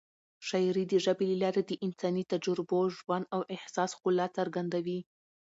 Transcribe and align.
شاعري 0.47 0.83
د 0.89 0.93
ژبې 1.05 1.27
له 1.31 1.37
لارې 1.43 1.61
د 1.65 1.71
انساني 1.85 2.23
تجربو، 2.33 2.79
ژوند 2.97 3.25
او 3.35 3.41
احساس 3.55 3.89
ښکلا 3.97 4.27
څرګندوي. 4.37 4.99